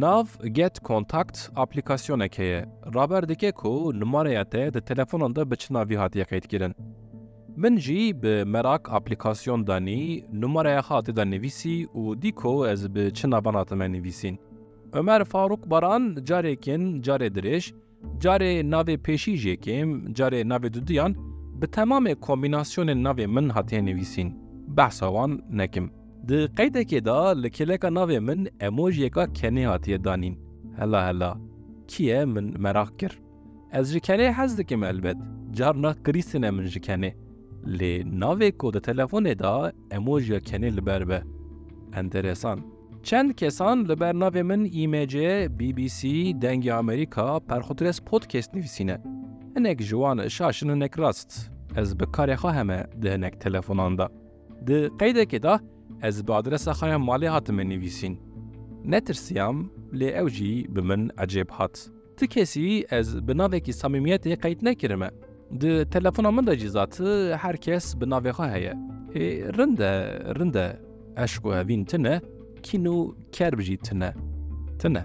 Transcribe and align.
Nav 0.00 0.26
Get 0.52 0.80
Contact 0.80 1.50
aplikasyoneke 1.56 2.44
ye. 2.44 2.64
Raber 2.94 3.28
dike 3.28 3.52
ku 3.52 3.92
numaraya 3.94 4.44
te 4.44 4.74
di 4.74 4.80
telefonan 4.80 5.36
de 5.36 5.50
bi 5.50 5.56
çi 5.56 5.74
navî 5.74 5.96
hatiye 5.96 6.24
qeydkirin. 6.24 6.74
Min 7.56 7.76
jî 7.78 8.22
bi 8.22 8.44
merak 8.44 8.92
aplikasyon 8.92 9.66
danî 9.66 10.24
numaraya 10.32 10.82
hatî 10.82 11.16
de 11.16 11.30
nivîsî 11.30 11.86
û 11.86 12.22
dîko 12.22 12.68
ez 12.68 12.94
bi 12.94 13.14
çi 13.14 13.30
navan 13.30 13.54
hatime 13.54 13.92
nivîsîn. 13.92 14.38
Ömer 14.92 15.24
Faruk 15.24 15.70
Baran 15.70 16.16
carekin 16.24 17.02
carê 17.02 17.28
dirêj, 17.36 17.74
carê 18.20 18.52
navê 18.72 18.96
pêşî 18.98 19.34
jê 19.44 19.56
kêm, 19.56 20.14
carê 20.18 20.40
navê 20.52 20.74
duduyan 20.74 21.14
bi 21.60 21.66
temamê 21.66 22.14
kombînasyonên 22.14 23.00
navê 23.06 23.26
min 23.26 23.48
hatiye 23.48 23.84
nivîsîn. 23.84 24.28
Behsa 24.76 25.06
wan 25.06 25.42
nekim. 25.50 25.90
د 26.28 26.46
قید 26.58 26.76
کې 26.76 27.00
دا 27.08 27.32
لیکل 27.32 27.76
کا 27.82 27.88
نو 27.88 28.04
ایموجی 28.10 29.08
کا 29.16 29.26
کنی 29.40 29.64
هاتی 29.64 29.98
دانین. 29.98 30.36
هلا 30.78 31.10
هلا. 31.10 31.34
کیه 31.86 32.24
من 32.24 32.54
مراکر 32.58 33.12
از 33.72 33.92
جکنی 33.94 34.26
حز 34.36 34.56
د 34.60 34.60
کې 34.68 34.84
البت 34.92 35.16
جار 35.58 35.74
نا 35.74 35.92
کریسن 36.08 36.50
من 36.54 36.66
جکنی 36.74 37.10
ل 37.80 38.02
نو 38.22 38.34
کو 38.58 38.70
د 38.70 38.82
تلفون 38.88 39.28
دا 39.42 39.52
ایموجی 39.98 40.40
کنی 40.50 40.70
لبربه 40.70 41.20
انټرسان 42.00 42.64
چند 43.10 43.36
کسان 43.42 43.84
لبر 43.90 44.12
نو 44.22 44.30
من 44.50 44.64
ایمیجی 44.72 45.28
بی 45.58 45.72
بی 45.72 45.88
سی 45.98 46.14
دنګ 46.42 46.68
امریکا 46.78 47.38
پرخوترس 47.38 48.02
پودکاست 48.10 48.54
نیوسینه 48.54 48.98
انک 49.56 49.82
جوان 49.90 50.28
شاشنه 50.28 50.74
نکراست 50.74 51.50
از 51.76 51.96
بکاره 51.98 52.36
خو 52.36 52.48
همه 52.48 52.82
ده 53.02 53.16
نک 53.16 53.38
تلفوناندا 53.46 54.08
د 54.66 54.70
قید 54.98 55.18
کې 55.30 55.38
دا 55.48 55.58
ez 56.06 56.16
bi 56.26 56.32
adresa 56.32 56.72
xwe 56.78 56.88
ya 56.88 56.98
malê 57.08 57.28
hatime 57.34 57.64
nivîsîn. 57.72 58.14
Netirsiyam 58.92 59.56
lê 60.00 60.08
ew 60.20 60.28
jî 60.36 60.52
bi 60.74 60.82
min 60.88 61.02
ecêb 61.24 61.50
hat. 61.50 61.74
Ti 62.16 62.24
kesî 62.34 62.86
ez 62.98 63.08
bi 63.26 63.32
navekî 63.38 63.72
samimiyetê 63.82 64.32
qeyd 64.42 64.60
nekirime. 64.62 65.10
Di 65.60 65.72
telefona 65.94 66.30
min 66.30 66.46
de 66.46 66.54
jî 66.60 66.68
zatî 66.76 67.34
her 67.42 67.56
kes 67.56 67.84
bi 68.00 68.04
navê 68.04 68.32
xwe 68.36 68.46
heye. 68.54 68.74
Hê 69.14 69.26
rind 69.58 69.78
e 69.78 69.92
rind 70.38 70.54
e 70.54 70.66
eşk 71.24 71.42
û 71.48 71.50
hevîn 71.58 71.84
tune 71.90 72.14
kîn 72.66 72.84
û 72.94 73.14
ker 73.32 73.52
bijî 73.58 73.76
tune. 73.86 74.10
Tune. 74.80 75.02